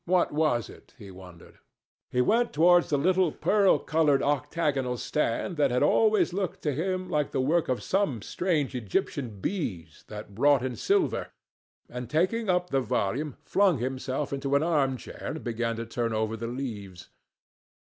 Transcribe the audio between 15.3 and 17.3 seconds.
and began to turn over the leaves.